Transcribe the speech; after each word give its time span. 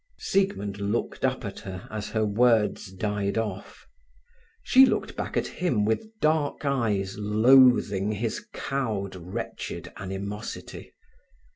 Siegmund 0.17 0.79
looked 0.79 1.23
up 1.23 1.45
at 1.45 1.59
her 1.59 1.87
as 1.91 2.09
her 2.09 2.25
words 2.25 2.91
died 2.91 3.37
off. 3.37 3.85
She 4.63 4.83
looked 4.83 5.15
back 5.15 5.37
at 5.37 5.45
him 5.45 5.85
with 5.85 6.09
dark 6.19 6.65
eyes 6.65 7.19
loathing 7.19 8.11
his 8.11 8.43
cowed, 8.51 9.15
wretched 9.15 9.93
animosity. 9.97 10.91